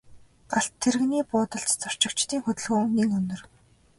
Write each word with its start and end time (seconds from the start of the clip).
Галт 0.51 0.73
тэрэгний 0.81 1.23
буудалд 1.31 1.69
зорчигчдын 1.81 2.39
хөдөлгөөн 2.43 2.89
нэн 2.97 3.09
өнөр. 3.19 3.41